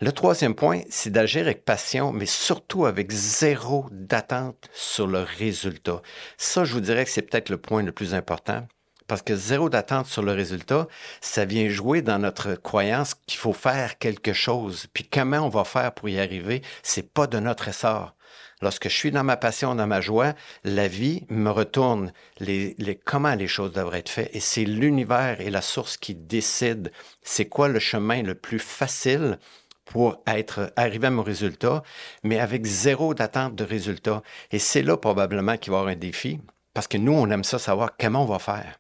Le 0.00 0.12
troisième 0.12 0.55
point, 0.55 0.82
c'est 0.91 1.11
d'agir 1.11 1.43
avec 1.43 1.64
passion, 1.64 2.12
mais 2.12 2.26
surtout 2.26 2.87
avec 2.87 3.11
zéro 3.11 3.87
d'attente 3.91 4.69
sur 4.73 5.06
le 5.06 5.20
résultat. 5.20 6.02
Ça, 6.37 6.64
je 6.64 6.73
vous 6.73 6.81
dirais 6.81 7.05
que 7.05 7.11
c'est 7.11 7.23
peut-être 7.23 7.48
le 7.48 7.58
point 7.58 7.82
le 7.82 7.93
plus 7.93 8.15
important. 8.15 8.67
Parce 9.06 9.23
que 9.23 9.37
zéro 9.37 9.69
d'attente 9.69 10.06
sur 10.06 10.23
le 10.23 10.32
résultat, 10.32 10.89
ça 11.20 11.44
vient 11.44 11.69
jouer 11.69 12.01
dans 12.01 12.19
notre 12.19 12.55
croyance 12.55 13.15
qu'il 13.27 13.39
faut 13.39 13.53
faire 13.53 13.99
quelque 13.99 14.32
chose. 14.32 14.87
Puis 14.94 15.05
comment 15.05 15.41
on 15.41 15.51
va 15.51 15.65
faire 15.65 15.93
pour 15.93 16.08
y 16.08 16.19
arriver, 16.19 16.63
c'est 16.82 17.13
pas 17.13 17.27
de 17.27 17.39
notre 17.39 17.69
essor. 17.69 18.15
Lorsque 18.63 18.89
je 18.89 18.94
suis 18.94 19.11
dans 19.11 19.25
ma 19.25 19.37
passion, 19.37 19.75
dans 19.75 19.87
ma 19.87 20.01
joie, 20.01 20.32
la 20.65 20.89
vie 20.89 21.27
me 21.29 21.51
retourne 21.51 22.13
les, 22.39 22.75
les, 22.79 22.94
comment 22.94 23.34
les 23.34 23.49
choses 23.49 23.73
devraient 23.73 23.99
être 23.99 24.08
faites? 24.08 24.34
Et 24.34 24.41
c'est 24.41 24.65
l'univers 24.65 25.41
et 25.43 25.51
la 25.51 25.61
source 25.61 25.99
qui 25.99 26.15
décide 26.15 26.91
c'est 27.23 27.44
quoi 27.44 27.69
le 27.69 27.81
chemin 27.81 28.23
le 28.23 28.34
plus 28.34 28.58
facile 28.58 29.39
pour 29.84 30.23
être 30.27 30.73
arrivé 30.77 31.08
à 31.08 31.11
mon 31.11 31.23
résultat, 31.23 31.82
mais 32.23 32.41
avec 32.41 32.65
zéro 32.65 33.13
d'attente 33.13 33.55
de 33.55 33.65
résultat. 33.65 34.23
Et 34.51 34.58
c'est 34.58 34.82
là 34.82 34.96
probablement 34.96 35.58
qu'il 35.58 35.73
va 35.73 35.79
y 35.79 35.81
avoir 35.81 35.93
un 35.93 35.96
défi, 35.96 36.41
parce 36.73 36.89
que 36.89 36.96
nous, 36.96 37.13
on 37.13 37.31
aime 37.31 37.44
ça 37.44 37.58
savoir 37.58 37.91
comment 37.99 38.23
on 38.23 38.27
va 38.27 38.39
faire 38.39 38.79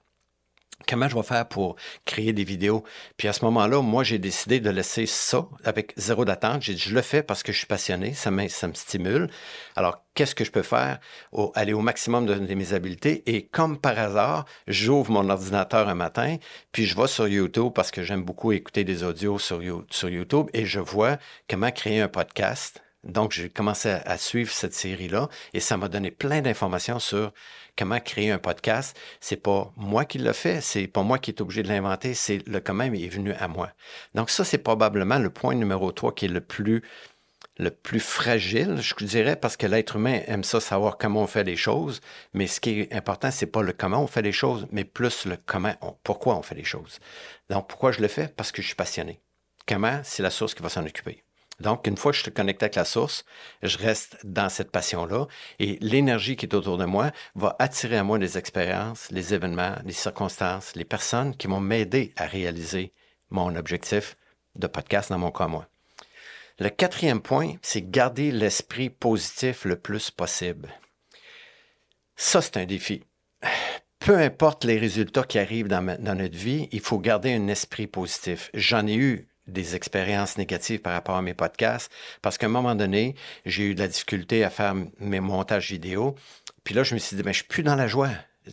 comment 0.86 1.08
je 1.08 1.14
vais 1.14 1.22
faire 1.22 1.48
pour 1.48 1.76
créer 2.04 2.32
des 2.32 2.44
vidéos. 2.44 2.84
Puis 3.16 3.28
à 3.28 3.32
ce 3.32 3.44
moment-là, 3.44 3.82
moi, 3.82 4.04
j'ai 4.04 4.18
décidé 4.18 4.60
de 4.60 4.70
laisser 4.70 5.06
ça 5.06 5.48
avec 5.64 5.92
zéro 5.96 6.24
d'attente. 6.24 6.62
J'ai 6.62 6.74
dit, 6.74 6.80
je 6.80 6.94
le 6.94 7.02
fais 7.02 7.22
parce 7.22 7.42
que 7.42 7.52
je 7.52 7.58
suis 7.58 7.66
passionné, 7.66 8.14
ça 8.14 8.30
me, 8.30 8.48
ça 8.48 8.68
me 8.68 8.74
stimule. 8.74 9.30
Alors, 9.76 10.04
qu'est-ce 10.14 10.34
que 10.34 10.44
je 10.44 10.50
peux 10.50 10.62
faire? 10.62 10.98
aller 11.54 11.72
au 11.72 11.80
maximum 11.80 12.26
de, 12.26 12.54
mes 12.54 12.72
habiletés? 12.72 13.22
Et 13.26 13.46
comme 13.46 13.78
par 13.78 13.98
hasard, 13.98 14.44
j'ouvre 14.66 15.10
mon 15.10 15.28
ordinateur 15.28 15.88
un 15.88 15.94
matin, 15.94 16.36
puis 16.72 16.84
je 16.84 16.96
vais 16.96 17.06
sur 17.06 17.28
YouTube 17.28 17.72
parce 17.74 17.90
que 17.90 18.02
j'aime 18.02 18.22
beaucoup 18.22 18.52
écouter 18.52 18.84
des 18.84 19.02
audios 19.02 19.38
sur 19.38 19.62
YouTube 19.62 20.46
et 20.52 20.66
je 20.66 20.80
vois 20.80 21.18
comment 21.48 21.70
créer 21.70 22.00
un 22.00 22.08
podcast 22.08 22.83
donc, 23.04 23.32
j'ai 23.32 23.50
commencé 23.50 23.90
à, 23.90 24.18
suivre 24.18 24.50
cette 24.50 24.74
série-là 24.74 25.28
et 25.52 25.60
ça 25.60 25.76
m'a 25.76 25.88
donné 25.88 26.10
plein 26.10 26.40
d'informations 26.40 26.98
sur 26.98 27.32
comment 27.76 28.00
créer 28.00 28.30
un 28.30 28.38
podcast. 28.38 28.98
C'est 29.20 29.36
pas 29.36 29.72
moi 29.76 30.04
qui 30.04 30.18
l'ai 30.18 30.32
fait, 30.32 30.60
c'est 30.60 30.86
pas 30.86 31.02
moi 31.02 31.18
qui 31.18 31.30
est 31.30 31.40
obligé 31.40 31.62
de 31.62 31.68
l'inventer, 31.68 32.14
c'est 32.14 32.46
le 32.46 32.60
comment 32.60 32.84
il 32.84 33.04
est 33.04 33.08
venu 33.08 33.32
à 33.34 33.48
moi. 33.48 33.70
Donc, 34.14 34.30
ça, 34.30 34.44
c'est 34.44 34.58
probablement 34.58 35.18
le 35.18 35.30
point 35.30 35.54
numéro 35.54 35.92
3 35.92 36.14
qui 36.14 36.26
est 36.26 36.28
le 36.28 36.40
plus 36.40 36.82
le 37.56 37.70
plus 37.70 38.00
fragile, 38.00 38.80
je 38.80 39.04
dirais, 39.04 39.36
parce 39.36 39.56
que 39.56 39.66
l'être 39.66 39.94
humain 39.94 40.22
aime 40.26 40.42
ça 40.42 40.58
savoir 40.58 40.98
comment 40.98 41.22
on 41.22 41.26
fait 41.28 41.44
les 41.44 41.54
choses, 41.54 42.00
mais 42.32 42.48
ce 42.48 42.58
qui 42.58 42.80
est 42.80 42.92
important, 42.92 43.30
c'est 43.30 43.46
pas 43.46 43.62
le 43.62 43.72
comment 43.72 44.02
on 44.02 44.08
fait 44.08 44.22
les 44.22 44.32
choses, 44.32 44.66
mais 44.72 44.82
plus 44.82 45.24
le 45.24 45.36
comment, 45.36 45.74
pourquoi 46.02 46.36
on 46.36 46.42
fait 46.42 46.56
les 46.56 46.64
choses. 46.64 46.98
Donc, 47.50 47.68
pourquoi 47.68 47.92
je 47.92 48.00
le 48.00 48.08
fais? 48.08 48.26
Parce 48.26 48.50
que 48.50 48.60
je 48.60 48.66
suis 48.66 48.74
passionné. 48.74 49.20
Comment, 49.68 50.00
c'est 50.02 50.22
la 50.24 50.30
source 50.30 50.54
qui 50.54 50.62
va 50.64 50.68
s'en 50.68 50.84
occuper. 50.84 51.22
Donc, 51.60 51.86
une 51.86 51.96
fois 51.96 52.12
que 52.12 52.16
je 52.16 52.22
suis 52.22 52.32
connecté 52.32 52.64
avec 52.64 52.74
la 52.74 52.84
source, 52.84 53.24
je 53.62 53.78
reste 53.78 54.18
dans 54.24 54.48
cette 54.48 54.70
passion-là 54.70 55.26
et 55.58 55.78
l'énergie 55.80 56.36
qui 56.36 56.46
est 56.46 56.54
autour 56.54 56.78
de 56.78 56.84
moi 56.84 57.10
va 57.34 57.56
attirer 57.58 57.96
à 57.96 58.04
moi 58.04 58.18
les 58.18 58.38
expériences, 58.38 59.10
les 59.10 59.34
événements, 59.34 59.76
les 59.84 59.92
circonstances, 59.92 60.74
les 60.74 60.84
personnes 60.84 61.36
qui 61.36 61.46
vont 61.46 61.60
m'aider 61.60 62.12
à 62.16 62.26
réaliser 62.26 62.92
mon 63.30 63.54
objectif 63.56 64.16
de 64.56 64.66
podcast 64.66 65.10
dans 65.10 65.18
mon 65.18 65.30
cas 65.30 65.48
moi. 65.48 65.66
Le 66.58 66.68
quatrième 66.68 67.20
point, 67.20 67.54
c'est 67.62 67.90
garder 67.90 68.30
l'esprit 68.30 68.88
positif 68.88 69.64
le 69.64 69.76
plus 69.76 70.10
possible. 70.10 70.72
Ça, 72.14 72.40
c'est 72.40 72.56
un 72.56 72.64
défi. 72.64 73.02
Peu 73.98 74.18
importe 74.18 74.64
les 74.64 74.78
résultats 74.78 75.24
qui 75.24 75.38
arrivent 75.38 75.66
dans, 75.66 75.98
dans 75.98 76.14
notre 76.14 76.36
vie, 76.36 76.68
il 76.70 76.80
faut 76.80 76.98
garder 76.98 77.32
un 77.32 77.48
esprit 77.48 77.86
positif. 77.86 78.50
J'en 78.54 78.86
ai 78.86 78.94
eu 78.94 79.28
des 79.46 79.76
expériences 79.76 80.38
négatives 80.38 80.80
par 80.80 80.92
rapport 80.92 81.16
à 81.16 81.22
mes 81.22 81.34
podcasts 81.34 81.90
parce 82.22 82.38
qu'à 82.38 82.46
un 82.46 82.50
moment 82.50 82.74
donné, 82.74 83.14
j'ai 83.44 83.64
eu 83.64 83.74
de 83.74 83.80
la 83.80 83.88
difficulté 83.88 84.44
à 84.44 84.50
faire 84.50 84.74
mes 84.98 85.20
montages 85.20 85.70
vidéo. 85.70 86.14
Puis 86.64 86.74
là, 86.74 86.82
je 86.82 86.94
me 86.94 86.98
suis 86.98 87.16
dit, 87.16 87.22
mais 87.24 87.32
je 87.32 87.38
suis 87.38 87.48
plus 87.48 87.62
dans 87.62 87.76
la 87.76 87.86
joie. 87.86 88.10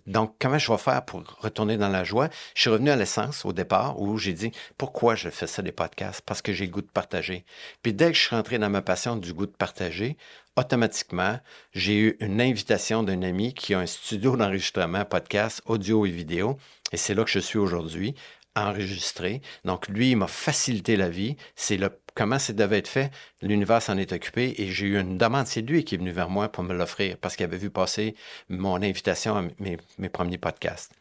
Donc, 0.08 0.36
comment 0.40 0.58
je 0.58 0.72
vais 0.72 0.78
faire 0.78 1.04
pour 1.04 1.22
retourner 1.40 1.78
dans 1.78 1.90
la 1.90 2.04
joie? 2.04 2.30
Je 2.56 2.62
suis 2.62 2.70
revenu 2.70 2.92
à 2.92 2.96
l'essence 2.96 3.44
au 3.44 3.52
départ 3.52 4.00
où 4.00 4.18
j'ai 4.18 4.32
dit 4.34 4.52
pourquoi 4.78 5.16
je 5.16 5.30
fais 5.30 5.48
ça 5.48 5.62
des 5.62 5.74
podcasts? 5.74 6.22
Parce 6.22 6.42
que 6.42 6.54
j'ai 6.54 6.66
le 6.66 6.72
goût 6.72 6.82
de 6.82 6.88
partager. 6.88 7.44
Puis 7.84 7.94
dès 7.94 8.12
que 8.12 8.18
je 8.18 8.22
suis 8.22 8.36
rentré 8.36 8.58
dans 8.58 8.70
ma 8.70 8.82
passion 8.82 9.18
du 9.18 9.34
goût 9.34 9.46
de 9.46 9.52
partager, 9.52 10.16
automatiquement, 10.56 11.40
j'ai 11.74 11.98
eu 11.98 12.18
une 12.22 12.40
invitation 12.40 13.04
d'un 13.04 13.22
ami 13.22 13.54
qui 13.54 13.74
a 13.74 13.80
un 13.80 13.86
studio 13.86 14.38
d'enregistrement 14.38 15.04
podcast, 15.04 15.62
audio 15.66 16.06
et 16.06 16.12
vidéo. 16.12 16.58
Et 16.94 16.98
c'est 16.98 17.14
là 17.14 17.26
que 17.26 17.30
je 17.30 17.40
suis 17.40 17.60
aujourd'hui 17.60 18.16
enregistré. 18.56 19.42
Donc, 19.66 19.88
lui, 19.88 20.12
il 20.12 20.16
m'a 20.18 20.28
facilité 20.28 20.96
la 20.96 21.10
vie. 21.10 21.38
C'est 21.56 21.78
le 21.78 21.90
comment 22.14 22.40
ça 22.40 22.54
devait 22.54 22.80
être 22.80 22.88
fait? 22.88 23.12
L'univers 23.42 23.82
s'en 23.82 23.98
est 23.98 24.12
occupé 24.12 24.56
et 24.58 24.68
j'ai 24.68 24.88
eu 24.88 25.00
une 25.00 25.18
demande. 25.18 25.48
C'est 25.48 25.62
lui 25.62 25.84
qui 25.84 25.96
est 25.96 25.98
venu 25.98 26.12
vers 26.12 26.30
moi 26.30 26.50
pour 26.50 26.64
me 26.64 26.74
l'offrir 26.74 27.18
parce 27.18 27.36
qu'il 27.36 27.46
avait 27.46 27.58
vu 27.58 27.70
passer 27.70 28.16
mon 28.50 28.76
invitation 28.82 29.36
à 29.38 29.44
mes, 29.60 29.78
mes 29.98 30.10
premiers 30.10 30.38
podcasts. 30.38 30.92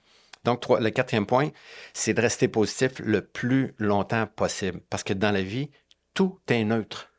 Donc, 0.44 0.66
le 0.68 0.90
quatrième 0.90 1.26
point, 1.26 1.50
c'est 1.92 2.14
de 2.14 2.20
rester 2.20 2.48
positif 2.48 2.92
le 3.00 3.22
plus 3.22 3.74
longtemps 3.78 4.26
possible 4.26 4.80
parce 4.88 5.02
que 5.02 5.12
dans 5.12 5.32
la 5.32 5.42
vie, 5.42 5.70
tout 6.14 6.38
est 6.48 6.64
neutre. 6.64 7.10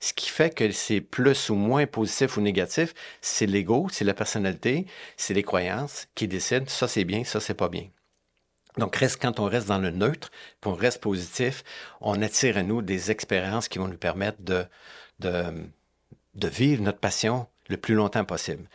Ce 0.00 0.12
qui 0.12 0.28
fait 0.28 0.54
que 0.54 0.70
c'est 0.72 1.00
plus 1.00 1.48
ou 1.50 1.54
moins 1.54 1.86
positif 1.86 2.36
ou 2.36 2.40
négatif, 2.42 2.92
c'est 3.22 3.46
l'ego, 3.46 3.88
c'est 3.90 4.04
la 4.04 4.12
personnalité, 4.14 4.86
c'est 5.16 5.32
les 5.32 5.42
croyances 5.42 6.08
qui 6.14 6.28
décident 6.28 6.66
ça 6.68 6.88
c'est 6.88 7.04
bien, 7.04 7.24
ça 7.24 7.40
c'est 7.40 7.54
pas 7.54 7.68
bien. 7.68 7.88
Donc, 8.76 8.98
quand 9.20 9.38
on 9.40 9.44
reste 9.44 9.68
dans 9.68 9.78
le 9.78 9.90
neutre, 9.90 10.30
puis 10.60 10.70
on 10.70 10.74
reste 10.74 11.00
positif, 11.00 11.62
on 12.00 12.20
attire 12.22 12.56
à 12.56 12.62
nous 12.62 12.82
des 12.82 13.10
expériences 13.10 13.68
qui 13.68 13.78
vont 13.78 13.88
nous 13.88 13.96
permettre 13.96 14.38
de 14.40 14.66
vivre 16.48 16.82
notre 16.82 16.98
passion 16.98 17.46
le 17.68 17.76
plus 17.76 17.94
longtemps 17.94 18.24
possible. 18.24 18.68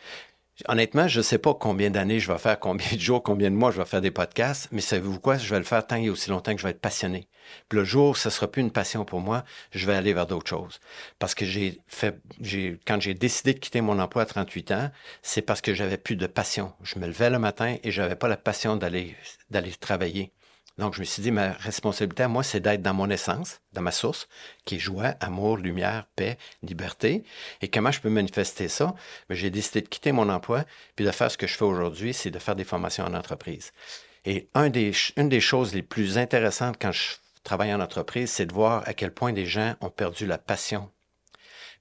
Honnêtement, 0.68 1.08
je 1.08 1.18
ne 1.18 1.22
sais 1.22 1.38
pas 1.38 1.54
combien 1.54 1.90
d'années 1.90 2.20
je 2.20 2.30
vais 2.30 2.38
faire, 2.38 2.58
combien 2.58 2.86
de 2.92 3.00
jours, 3.00 3.22
combien 3.22 3.50
de 3.50 3.56
mois 3.56 3.70
je 3.70 3.78
vais 3.78 3.84
faire 3.84 4.00
des 4.00 4.10
podcasts, 4.10 4.68
mais 4.72 4.80
savez-vous 4.80 5.20
quoi? 5.20 5.38
Je 5.38 5.48
vais 5.50 5.58
le 5.58 5.64
faire 5.64 5.86
tant 5.86 5.96
et 5.96 6.10
aussi 6.10 6.30
longtemps 6.30 6.52
que 6.54 6.58
je 6.60 6.64
vais 6.64 6.70
être 6.70 6.80
passionné. 6.80 7.28
Puis 7.68 7.78
le 7.78 7.84
jour 7.84 8.10
où 8.10 8.14
ce 8.14 8.30
sera 8.30 8.50
plus 8.50 8.62
une 8.62 8.70
passion 8.70 9.04
pour 9.04 9.20
moi, 9.20 9.44
je 9.72 9.86
vais 9.86 9.94
aller 9.94 10.12
vers 10.12 10.26
d'autres 10.26 10.48
choses. 10.48 10.80
Parce 11.18 11.34
que 11.34 11.44
j'ai 11.44 11.80
fait, 11.86 12.20
j'ai, 12.40 12.78
quand 12.86 13.00
j'ai 13.00 13.14
décidé 13.14 13.54
de 13.54 13.58
quitter 13.58 13.80
mon 13.80 13.98
emploi 13.98 14.22
à 14.22 14.26
38 14.26 14.72
ans, 14.72 14.90
c'est 15.22 15.42
parce 15.42 15.60
que 15.60 15.74
j'avais 15.74 15.96
plus 15.98 16.16
de 16.16 16.26
passion. 16.26 16.72
Je 16.82 16.98
me 16.98 17.06
levais 17.06 17.30
le 17.30 17.38
matin 17.38 17.76
et 17.82 17.90
j'avais 17.90 18.16
pas 18.16 18.28
la 18.28 18.36
passion 18.36 18.76
d'aller 18.76 19.16
travailler. 19.80 20.32
Donc, 20.80 20.94
je 20.94 21.00
me 21.00 21.04
suis 21.04 21.22
dit, 21.22 21.30
ma 21.30 21.52
responsabilité 21.52 22.22
à 22.22 22.28
moi, 22.28 22.42
c'est 22.42 22.58
d'être 22.58 22.80
dans 22.80 22.94
mon 22.94 23.10
essence, 23.10 23.60
dans 23.74 23.82
ma 23.82 23.92
source, 23.92 24.28
qui 24.64 24.76
est 24.76 24.78
joie, 24.78 25.14
amour, 25.20 25.58
lumière, 25.58 26.06
paix, 26.16 26.38
liberté. 26.62 27.22
Et 27.60 27.68
comment 27.68 27.92
je 27.92 28.00
peux 28.00 28.08
manifester 28.08 28.66
ça? 28.66 28.94
Mais 29.28 29.36
j'ai 29.36 29.50
décidé 29.50 29.82
de 29.82 29.88
quitter 29.88 30.10
mon 30.10 30.30
emploi, 30.30 30.64
puis 30.96 31.04
de 31.04 31.10
faire 31.10 31.30
ce 31.30 31.36
que 31.36 31.46
je 31.46 31.54
fais 31.54 31.64
aujourd'hui, 31.64 32.14
c'est 32.14 32.30
de 32.30 32.38
faire 32.38 32.56
des 32.56 32.64
formations 32.64 33.04
en 33.04 33.12
entreprise. 33.12 33.72
Et 34.24 34.48
une 34.54 35.28
des 35.28 35.40
choses 35.40 35.74
les 35.74 35.82
plus 35.82 36.16
intéressantes 36.16 36.76
quand 36.80 36.92
je 36.92 37.16
travaille 37.44 37.74
en 37.74 37.80
entreprise, 37.80 38.30
c'est 38.30 38.46
de 38.46 38.54
voir 38.54 38.82
à 38.86 38.94
quel 38.94 39.12
point 39.12 39.32
des 39.32 39.46
gens 39.46 39.74
ont 39.80 39.90
perdu 39.90 40.24
la 40.26 40.38
passion. 40.38 40.90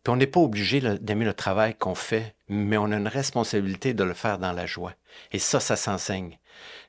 Puis 0.04 0.14
on 0.14 0.16
n'est 0.16 0.28
pas 0.28 0.40
obligé 0.40 0.80
d'aimer 0.82 1.26
le 1.26 1.34
travail 1.34 1.76
qu'on 1.76 1.96
fait, 1.96 2.34
mais 2.48 2.78
on 2.78 2.92
a 2.92 2.98
une 2.98 3.10
responsabilité 3.10 3.94
de 3.94 4.04
le 4.04 4.14
faire 4.14 4.40
dans 4.40 4.54
la 4.54 4.66
joie. 4.66 4.94
Et 5.34 5.40
ça, 5.40 5.60
ça 5.60 5.76
s'enseigne. 5.76 6.39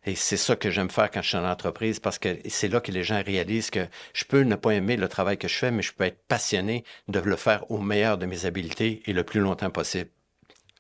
Et 0.07 0.15
c'est 0.15 0.37
ça 0.37 0.57
que 0.57 0.71
j'aime 0.71 0.91
faire 0.91 1.11
quand 1.11 1.23
je 1.23 1.29
suis 1.29 1.37
en 1.37 1.49
entreprise 1.49 2.00
parce 2.00 2.19
que 2.19 2.39
c'est 2.49 2.69
là 2.69 2.81
que 2.81 2.93
les 2.93 3.05
gens 3.05 3.23
réalisent 3.23 3.71
que 3.71 3.87
je 4.15 4.25
peux 4.25 4.43
ne 4.43 4.57
pas 4.57 4.73
aimer 4.73 4.97
le 4.97 5.09
travail 5.09 5.39
que 5.39 5.49
je 5.49 5.57
fais, 5.57 5.71
mais 5.71 5.83
je 5.83 5.93
peux 5.93 6.05
être 6.05 6.23
passionné 6.27 6.85
de 7.09 7.21
le 7.21 7.37
faire 7.37 7.71
au 7.71 7.79
meilleur 7.79 8.19
de 8.19 8.27
mes 8.27 8.47
habiletés 8.47 9.03
et 9.07 9.12
le 9.12 9.25
plus 9.25 9.41
longtemps 9.41 9.71
possible. 9.71 10.11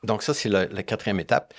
Donc 0.02 0.22
ça, 0.22 0.32
c'est 0.32 0.48
la, 0.48 0.66
quatrième 0.82 1.20
étape. 1.20 1.52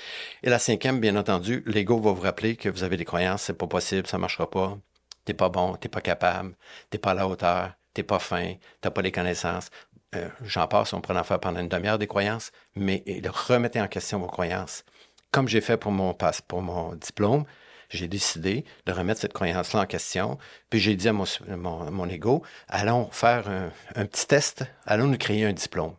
Et 0.44 0.50
la 0.50 0.60
cinquième, 0.60 1.00
bien 1.00 1.16
entendu, 1.16 1.64
l'ego 1.68 2.00
va 2.00 2.12
vous 2.12 2.22
rappeler 2.22 2.56
que 2.56 2.70
vous 2.70 2.84
avez 2.84 2.98
des 2.98 3.06
croyances, 3.06 3.44
c'est 3.44 3.58
pas 3.58 3.68
possible, 3.68 4.08
ça 4.08 4.18
marchera 4.18 4.50
pas, 4.50 4.78
t'es 5.26 5.34
pas 5.34 5.50
bon, 5.50 5.76
t'es 5.76 5.90
pas 5.90 6.02
capable, 6.02 6.56
t'es 6.90 6.98
pas 6.98 7.12
à 7.12 7.14
la 7.14 7.28
hauteur, 7.28 7.74
t'es 7.94 8.04
pas 8.04 8.20
fin, 8.20 8.56
t'as 8.82 8.90
pas 8.90 9.02
les 9.02 9.12
connaissances. 9.12 9.70
Euh, 10.16 10.28
j'en 10.44 10.68
passe, 10.68 10.94
on 10.94 11.02
pourrait 11.02 11.20
en 11.20 11.24
faire 11.24 11.40
pendant 11.40 11.60
une 11.60 11.70
demi-heure 11.70 12.00
des 12.00 12.08
croyances, 12.08 12.52
mais 12.76 13.04
remettez 13.28 13.80
en 13.80 13.88
question 13.88 14.20
vos 14.20 14.28
croyances 14.28 14.84
comme 15.32 15.48
j'ai 15.48 15.62
fait 15.62 15.78
pour 15.78 15.92
mon, 15.92 16.16
mon 16.54 16.96
diplôme, 16.96 17.46
j'ai 17.90 18.08
décidé 18.08 18.66
de 18.86 18.92
remettre 18.92 19.22
cette 19.22 19.34
croyance-là 19.34 19.82
en 19.82 19.86
question. 19.86 20.38
Puis 20.70 20.80
j'ai 20.80 20.96
dit 20.96 21.10
à 21.10 21.14
mon, 21.14 21.26
mon, 21.58 22.10
ego, 22.10 22.44
allons 22.68 23.10
faire 23.12 23.50
un, 23.96 24.06
petit 24.06 24.28
test, 24.28 24.64
allons 24.86 25.08
nous 25.08 25.18
créer 25.18 25.46
un 25.46 25.54
diplôme. 25.54 25.96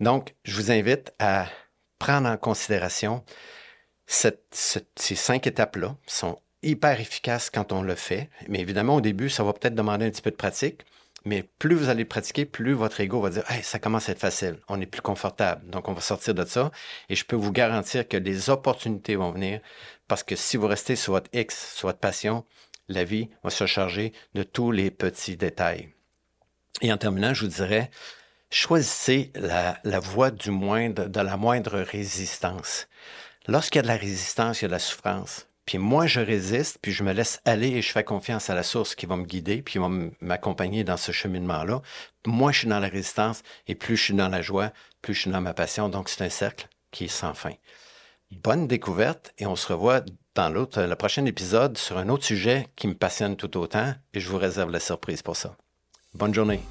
Donc, 0.00 0.34
je 0.44 0.54
vous 0.54 0.70
invite 0.70 1.12
à 1.18 1.46
prendre 1.98 2.28
en 2.28 2.36
considération 2.36 3.24
ces 4.06 5.16
cinq 5.16 5.46
étapes-là. 5.46 5.96
sont 6.06 6.38
hyper 6.62 7.00
efficaces 7.00 7.50
quand 7.50 7.72
on 7.72 7.82
le 7.82 7.94
fait. 7.94 8.30
Mais 8.48 8.60
évidemment, 8.60 8.96
au 8.96 9.00
début, 9.00 9.28
ça 9.28 9.44
va 9.44 9.52
peut-être 9.52 9.74
demander 9.74 10.06
un 10.06 10.10
petit 10.10 10.22
peu 10.22 10.30
de 10.30 10.36
pratique. 10.36 10.84
Mais 11.24 11.42
plus 11.42 11.74
vous 11.74 11.88
allez 11.88 12.04
pratiquer, 12.04 12.44
plus 12.44 12.72
votre 12.72 13.00
ego 13.00 13.20
va 13.20 13.30
dire 13.30 13.50
hey, 13.50 13.62
ça 13.62 13.78
commence 13.78 14.08
à 14.08 14.12
être 14.12 14.20
facile, 14.20 14.58
on 14.68 14.80
est 14.80 14.86
plus 14.86 15.02
confortable. 15.02 15.68
Donc, 15.68 15.88
on 15.88 15.92
va 15.92 16.00
sortir 16.00 16.34
de 16.34 16.44
ça. 16.44 16.70
Et 17.08 17.16
je 17.16 17.24
peux 17.24 17.36
vous 17.36 17.52
garantir 17.52 18.06
que 18.06 18.16
des 18.16 18.50
opportunités 18.50 19.16
vont 19.16 19.32
venir 19.32 19.60
parce 20.06 20.22
que 20.22 20.36
si 20.36 20.56
vous 20.56 20.66
restez 20.66 20.96
sur 20.96 21.12
votre 21.12 21.30
X, 21.32 21.74
sur 21.74 21.88
votre 21.88 21.98
passion, 21.98 22.44
la 22.88 23.04
vie 23.04 23.28
va 23.44 23.50
se 23.50 23.66
charger 23.66 24.12
de 24.34 24.42
tous 24.42 24.70
les 24.70 24.90
petits 24.90 25.36
détails. 25.36 25.90
Et 26.80 26.92
en 26.92 26.96
terminant, 26.96 27.34
je 27.34 27.44
vous 27.44 27.52
dirais 27.52 27.90
choisissez 28.50 29.30
la, 29.34 29.78
la 29.84 30.00
voie 30.00 30.30
du 30.30 30.50
moindre, 30.50 31.06
de 31.06 31.20
la 31.20 31.36
moindre 31.36 31.80
résistance. 31.80 32.88
Lorsqu'il 33.46 33.78
y 33.78 33.80
a 33.80 33.82
de 33.82 33.88
la 33.88 33.96
résistance, 33.96 34.60
il 34.60 34.64
y 34.64 34.66
a 34.66 34.68
de 34.68 34.72
la 34.72 34.78
souffrance. 34.78 35.47
Puis 35.68 35.76
moi, 35.76 36.06
je 36.06 36.20
résiste, 36.20 36.78
puis 36.80 36.92
je 36.92 37.04
me 37.04 37.12
laisse 37.12 37.42
aller 37.44 37.68
et 37.68 37.82
je 37.82 37.92
fais 37.92 38.02
confiance 38.02 38.48
à 38.48 38.54
la 38.54 38.62
source 38.62 38.94
qui 38.94 39.04
va 39.04 39.16
me 39.16 39.26
guider, 39.26 39.60
puis 39.60 39.72
qui 39.72 39.78
va 39.78 39.90
m'accompagner 40.22 40.82
dans 40.82 40.96
ce 40.96 41.12
cheminement-là. 41.12 41.82
Moi, 42.24 42.52
je 42.52 42.60
suis 42.60 42.68
dans 42.68 42.80
la 42.80 42.88
résistance 42.88 43.42
et 43.66 43.74
plus 43.74 43.98
je 43.98 44.04
suis 44.04 44.14
dans 44.14 44.30
la 44.30 44.40
joie, 44.40 44.72
plus 45.02 45.12
je 45.12 45.20
suis 45.20 45.30
dans 45.30 45.42
ma 45.42 45.52
passion. 45.52 45.90
Donc, 45.90 46.08
c'est 46.08 46.24
un 46.24 46.30
cercle 46.30 46.68
qui 46.90 47.04
est 47.04 47.08
sans 47.08 47.34
fin. 47.34 47.52
Bonne 48.30 48.66
découverte 48.66 49.34
et 49.36 49.44
on 49.44 49.56
se 49.56 49.70
revoit 49.70 50.00
dans 50.34 50.48
l'autre, 50.48 50.80
le 50.80 50.96
prochain 50.96 51.26
épisode 51.26 51.76
sur 51.76 51.98
un 51.98 52.08
autre 52.08 52.24
sujet 52.24 52.68
qui 52.74 52.88
me 52.88 52.94
passionne 52.94 53.36
tout 53.36 53.54
autant 53.58 53.92
et 54.14 54.20
je 54.20 54.28
vous 54.30 54.38
réserve 54.38 54.70
la 54.70 54.80
surprise 54.80 55.20
pour 55.20 55.36
ça. 55.36 55.54
Bonne 56.14 56.32
journée. 56.32 56.62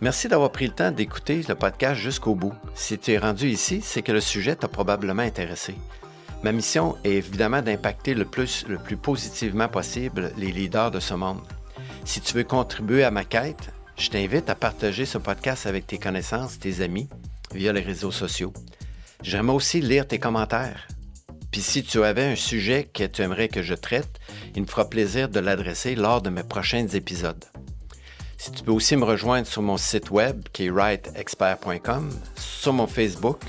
Merci 0.00 0.28
d'avoir 0.28 0.52
pris 0.52 0.68
le 0.68 0.72
temps 0.72 0.92
d'écouter 0.92 1.42
le 1.48 1.56
podcast 1.56 2.00
jusqu'au 2.00 2.36
bout. 2.36 2.54
Si 2.76 2.96
tu 2.96 3.10
es 3.10 3.18
rendu 3.18 3.48
ici, 3.48 3.80
c'est 3.82 4.02
que 4.02 4.12
le 4.12 4.20
sujet 4.20 4.54
t'a 4.54 4.68
probablement 4.68 5.22
intéressé. 5.22 5.74
Ma 6.42 6.52
mission 6.52 6.96
est 7.02 7.12
évidemment 7.12 7.62
d'impacter 7.62 8.14
le 8.14 8.24
plus, 8.24 8.64
le 8.68 8.78
plus 8.78 8.96
positivement 8.96 9.68
possible 9.68 10.32
les 10.36 10.52
leaders 10.52 10.90
de 10.90 11.00
ce 11.00 11.14
monde. 11.14 11.40
Si 12.04 12.20
tu 12.20 12.34
veux 12.34 12.44
contribuer 12.44 13.04
à 13.04 13.10
ma 13.10 13.24
quête, 13.24 13.72
je 13.96 14.10
t'invite 14.10 14.50
à 14.50 14.54
partager 14.54 15.06
ce 15.06 15.18
podcast 15.18 15.66
avec 15.66 15.86
tes 15.86 15.98
connaissances, 15.98 16.58
tes 16.58 16.82
amis, 16.82 17.08
via 17.52 17.72
les 17.72 17.80
réseaux 17.80 18.12
sociaux. 18.12 18.52
J'aimerais 19.22 19.56
aussi 19.56 19.80
lire 19.80 20.06
tes 20.06 20.18
commentaires. 20.18 20.86
Puis 21.50 21.62
si 21.62 21.82
tu 21.82 22.04
avais 22.04 22.26
un 22.26 22.36
sujet 22.36 22.84
que 22.92 23.04
tu 23.04 23.22
aimerais 23.22 23.48
que 23.48 23.62
je 23.62 23.74
traite, 23.74 24.20
il 24.54 24.62
me 24.62 24.66
fera 24.66 24.88
plaisir 24.88 25.28
de 25.28 25.40
l'adresser 25.40 25.94
lors 25.94 26.20
de 26.20 26.28
mes 26.28 26.42
prochains 26.42 26.86
épisodes. 26.88 27.44
Si 28.36 28.52
tu 28.52 28.62
peux 28.62 28.72
aussi 28.72 28.96
me 28.96 29.04
rejoindre 29.04 29.46
sur 29.46 29.62
mon 29.62 29.78
site 29.78 30.10
web 30.10 30.42
qui 30.52 30.66
est 30.66 30.70
writeexpert.com, 30.70 32.10
sur 32.36 32.74
mon 32.74 32.86
Facebook 32.86 33.40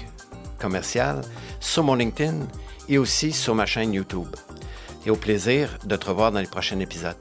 commercial, 0.60 1.22
sur 1.60 1.84
mon 1.84 1.96
LinkedIn 1.96 2.48
et 2.90 2.98
aussi 2.98 3.32
sur 3.32 3.56
ma 3.56 3.66
chaîne 3.66 3.94
YouTube. 3.94 4.36
Et 5.06 5.10
au 5.10 5.16
plaisir 5.16 5.78
de 5.86 5.96
te 5.96 6.06
revoir 6.06 6.32
dans 6.32 6.40
les 6.40 6.48
prochains 6.48 6.80
épisodes. 6.80 7.16